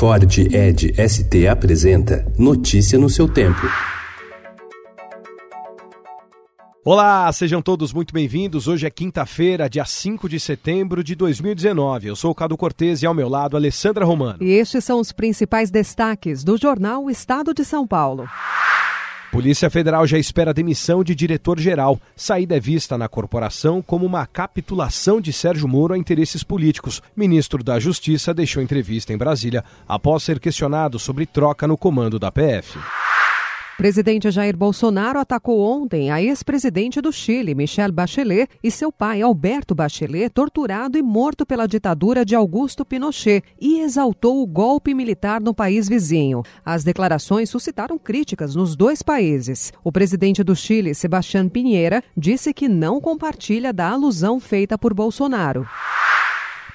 Ford 0.00 0.38
Ed 0.50 0.94
ST 0.96 1.46
apresenta 1.46 2.24
Notícia 2.38 2.98
no 2.98 3.10
seu 3.10 3.28
tempo. 3.28 3.60
Olá, 6.82 7.30
sejam 7.34 7.60
todos 7.60 7.92
muito 7.92 8.14
bem-vindos. 8.14 8.66
Hoje 8.66 8.86
é 8.86 8.90
quinta-feira, 8.90 9.68
dia 9.68 9.84
5 9.84 10.26
de 10.26 10.40
setembro 10.40 11.04
de 11.04 11.14
2019. 11.14 12.08
Eu 12.08 12.16
sou 12.16 12.30
o 12.30 12.34
Cado 12.34 12.56
Cortez 12.56 13.02
e 13.02 13.06
ao 13.06 13.12
meu 13.12 13.28
lado, 13.28 13.58
Alessandra 13.58 14.06
Romano. 14.06 14.42
E 14.42 14.52
estes 14.52 14.82
são 14.84 15.00
os 15.00 15.12
principais 15.12 15.70
destaques 15.70 16.42
do 16.42 16.56
jornal 16.56 17.10
Estado 17.10 17.52
de 17.52 17.62
São 17.62 17.86
Paulo. 17.86 18.26
Polícia 19.30 19.70
Federal 19.70 20.04
já 20.08 20.18
espera 20.18 20.50
a 20.50 20.54
demissão 20.54 21.04
de 21.04 21.14
diretor-geral. 21.14 22.00
Saída 22.16 22.56
é 22.56 22.60
vista 22.60 22.98
na 22.98 23.08
corporação 23.08 23.80
como 23.80 24.04
uma 24.04 24.26
capitulação 24.26 25.20
de 25.20 25.32
Sérgio 25.32 25.68
Moro 25.68 25.94
a 25.94 25.98
interesses 25.98 26.42
políticos. 26.42 27.00
Ministro 27.14 27.62
da 27.62 27.78
Justiça 27.78 28.34
deixou 28.34 28.60
entrevista 28.60 29.12
em 29.12 29.16
Brasília 29.16 29.64
após 29.86 30.24
ser 30.24 30.40
questionado 30.40 30.98
sobre 30.98 31.26
troca 31.26 31.68
no 31.68 31.78
comando 31.78 32.18
da 32.18 32.32
PF. 32.32 32.76
Presidente 33.80 34.30
Jair 34.30 34.54
Bolsonaro 34.54 35.18
atacou 35.18 35.58
ontem 35.62 36.10
a 36.10 36.22
ex-presidente 36.22 37.00
do 37.00 37.10
Chile, 37.10 37.54
Michelle 37.54 37.90
Bachelet, 37.90 38.46
e 38.62 38.70
seu 38.70 38.92
pai, 38.92 39.22
Alberto 39.22 39.74
Bachelet, 39.74 40.28
torturado 40.28 40.98
e 40.98 41.02
morto 41.02 41.46
pela 41.46 41.66
ditadura 41.66 42.22
de 42.22 42.34
Augusto 42.34 42.84
Pinochet, 42.84 43.42
e 43.58 43.80
exaltou 43.80 44.42
o 44.42 44.46
golpe 44.46 44.92
militar 44.92 45.40
no 45.40 45.54
país 45.54 45.88
vizinho. 45.88 46.42
As 46.62 46.84
declarações 46.84 47.48
suscitaram 47.48 47.98
críticas 47.98 48.54
nos 48.54 48.76
dois 48.76 49.00
países. 49.02 49.72
O 49.82 49.90
presidente 49.90 50.44
do 50.44 50.54
Chile, 50.54 50.94
Sebastián 50.94 51.48
Pinheira, 51.48 52.04
disse 52.14 52.52
que 52.52 52.68
não 52.68 53.00
compartilha 53.00 53.72
da 53.72 53.88
alusão 53.88 54.38
feita 54.38 54.76
por 54.76 54.92
Bolsonaro. 54.92 55.66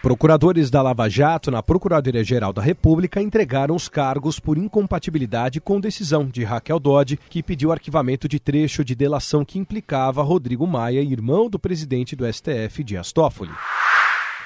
Procuradores 0.05 0.69
da 0.69 0.83
Lava 0.83 1.09
Jato 1.09 1.49
na 1.49 1.63
Procuradoria-Geral 1.63 2.53
da 2.53 2.61
República 2.61 3.19
entregaram 3.19 3.75
os 3.75 3.89
cargos 3.89 4.39
por 4.39 4.55
incompatibilidade 4.55 5.59
com 5.59 5.79
decisão 5.79 6.27
de 6.27 6.43
Raquel 6.43 6.79
Dodge, 6.79 7.17
que 7.27 7.41
pediu 7.41 7.71
arquivamento 7.71 8.27
de 8.27 8.39
trecho 8.39 8.85
de 8.85 8.93
delação 8.93 9.43
que 9.43 9.57
implicava 9.57 10.21
Rodrigo 10.21 10.67
Maia, 10.67 11.01
irmão 11.01 11.49
do 11.49 11.57
presidente 11.57 12.15
do 12.15 12.31
STF, 12.31 12.83
Dias 12.83 13.11
Toffoli. 13.11 13.49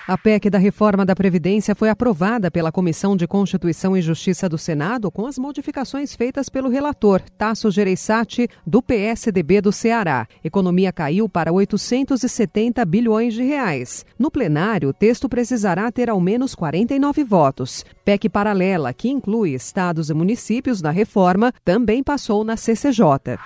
A 0.10 0.18
PEC 0.18 0.50
da 0.50 0.58
reforma 0.58 1.06
da 1.06 1.16
Previdência 1.16 1.76
foi 1.76 1.88
aprovada 1.88 2.50
pela 2.50 2.72
Comissão 2.72 3.16
de 3.16 3.28
Constituição 3.28 3.96
e 3.96 4.02
Justiça 4.02 4.50
do 4.50 4.58
Senado 4.58 5.12
com 5.12 5.28
as 5.28 5.38
modificações 5.38 6.16
feitas 6.16 6.50
pelo 6.50 6.68
relator 6.68 7.22
Tasso 7.38 7.70
Gereissati, 7.70 8.50
do 8.66 8.82
PSDB 8.82 9.62
do 9.62 9.72
Ceará. 9.72 10.28
Economia 10.44 10.92
caiu 10.92 11.30
para 11.30 11.54
870 11.54 12.84
bilhões 12.86 13.36
de 13.36 13.44
reais. 13.44 14.04
No 14.18 14.32
plenário, 14.32 14.90
o 14.90 14.94
texto 14.94 15.30
precisará 15.30 15.92
ter 15.92 16.10
ao 16.10 16.20
menos 16.20 16.56
49 16.56 17.24
votos. 17.24 17.86
PEC 18.04 18.30
paralela, 18.30 18.92
que 18.92 19.10
inclui 19.10 19.54
estados 19.54 20.10
e 20.10 20.14
municípios 20.16 20.82
na 20.82 20.90
reforma, 20.90 21.54
também 21.64 22.02
passou 22.02 22.44
na 22.44 22.58
CCJ. 22.58 23.38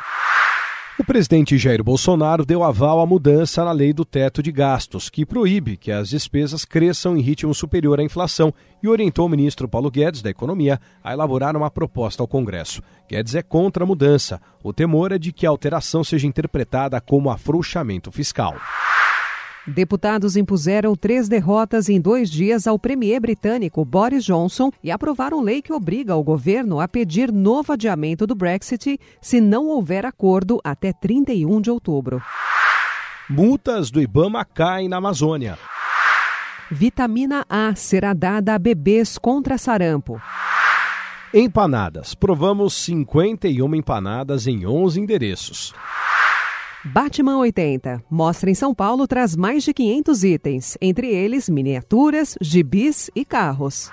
O 0.99 1.03
presidente 1.03 1.57
Jair 1.57 1.83
Bolsonaro 1.83 2.45
deu 2.45 2.63
aval 2.63 2.99
à 2.99 3.05
mudança 3.05 3.65
na 3.65 3.71
lei 3.71 3.91
do 3.91 4.05
teto 4.05 4.43
de 4.43 4.51
gastos, 4.51 5.09
que 5.09 5.25
proíbe 5.25 5.75
que 5.75 5.91
as 5.91 6.09
despesas 6.09 6.65
cresçam 6.65 7.17
em 7.17 7.21
ritmo 7.21 7.51
superior 7.51 7.99
à 7.99 8.03
inflação, 8.03 8.53
e 8.81 8.87
orientou 8.87 9.25
o 9.25 9.29
ministro 9.29 9.67
Paulo 9.67 9.89
Guedes, 9.89 10.21
da 10.21 10.29
Economia, 10.29 10.79
a 11.03 11.11
elaborar 11.11 11.57
uma 11.57 11.71
proposta 11.71 12.21
ao 12.21 12.27
Congresso. 12.27 12.83
Guedes 13.09 13.33
é 13.33 13.41
contra 13.41 13.83
a 13.83 13.87
mudança. 13.87 14.39
O 14.63 14.71
temor 14.71 15.11
é 15.11 15.17
de 15.17 15.33
que 15.33 15.47
a 15.47 15.49
alteração 15.49 16.03
seja 16.03 16.27
interpretada 16.27 17.01
como 17.01 17.31
afrouxamento 17.31 18.11
fiscal. 18.11 18.55
Deputados 19.65 20.35
impuseram 20.35 20.93
três 20.93 21.29
derrotas 21.29 21.87
em 21.87 21.99
dois 21.99 22.29
dias 22.29 22.67
ao 22.67 22.77
premier 22.77 23.21
britânico 23.21 23.85
Boris 23.85 24.25
Johnson 24.25 24.69
e 24.83 24.91
aprovaram 24.91 25.41
lei 25.41 25.61
que 25.61 25.71
obriga 25.71 26.15
o 26.15 26.23
governo 26.23 26.81
a 26.81 26.87
pedir 26.87 27.31
novo 27.31 27.71
adiamento 27.71 28.27
do 28.27 28.35
Brexit 28.35 28.99
se 29.21 29.39
não 29.39 29.67
houver 29.67 30.05
acordo 30.05 30.59
até 30.65 30.91
31 30.91 31.61
de 31.61 31.71
outubro. 31.71 32.21
Multas 33.29 33.89
do 33.89 34.01
Ibama 34.01 34.43
caem 34.43 34.89
na 34.89 34.97
Amazônia. 34.97 35.57
Vitamina 36.69 37.45
A 37.49 37.73
será 37.73 38.13
dada 38.13 38.55
a 38.55 38.59
bebês 38.59 39.17
contra 39.17 39.57
sarampo. 39.57 40.21
Empanadas. 41.33 42.13
Provamos 42.13 42.73
51 42.73 43.75
empanadas 43.75 44.45
em 44.45 44.67
11 44.67 44.99
endereços. 44.99 45.73
Batman 46.85 47.37
80. 47.37 48.03
Mostra 48.09 48.49
em 48.49 48.53
São 48.53 48.73
Paulo 48.73 49.07
traz 49.07 49.35
mais 49.35 49.63
de 49.63 49.73
500 49.73 50.23
itens, 50.23 50.77
entre 50.81 51.07
eles 51.07 51.47
miniaturas, 51.47 52.35
gibis 52.41 53.09
e 53.15 53.23
carros. 53.23 53.89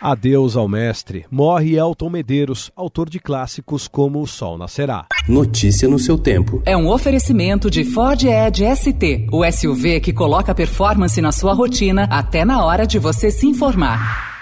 Adeus 0.00 0.56
ao 0.56 0.68
mestre. 0.68 1.24
Morre 1.30 1.76
Elton 1.76 2.10
Medeiros, 2.10 2.70
autor 2.76 3.08
de 3.08 3.18
clássicos 3.18 3.88
como 3.88 4.20
O 4.20 4.26
Sol 4.26 4.58
Nascerá. 4.58 5.06
Notícia 5.28 5.88
no 5.88 5.98
seu 5.98 6.18
tempo. 6.18 6.60
É 6.66 6.76
um 6.76 6.88
oferecimento 6.88 7.70
de 7.70 7.84
Ford 7.84 8.22
Edge 8.22 8.64
ST, 8.76 9.28
o 9.32 9.44
SUV 9.50 10.00
que 10.00 10.12
coloca 10.12 10.54
performance 10.54 11.20
na 11.20 11.32
sua 11.32 11.54
rotina 11.54 12.08
até 12.10 12.44
na 12.44 12.64
hora 12.64 12.86
de 12.86 12.98
você 12.98 13.30
se 13.30 13.46
informar. 13.46 14.35